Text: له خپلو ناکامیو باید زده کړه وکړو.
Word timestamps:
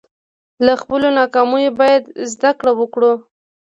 له 0.65 0.73
خپلو 0.81 1.07
ناکامیو 1.19 1.75
باید 1.79 2.03
زده 2.31 2.51
کړه 2.59 2.71
وکړو. 2.79 3.13